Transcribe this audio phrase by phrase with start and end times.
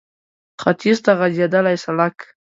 [0.61, 2.17] ختيځ ته غځېدلی سړک